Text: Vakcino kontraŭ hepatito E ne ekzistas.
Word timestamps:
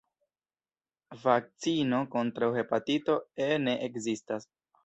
Vakcino 1.25 2.01
kontraŭ 2.17 2.51
hepatito 2.57 3.21
E 3.49 3.51
ne 3.67 3.81
ekzistas. 3.91 4.53